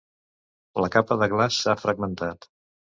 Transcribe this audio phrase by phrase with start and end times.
[0.85, 2.55] La capa de glaç s'ha fragmentat.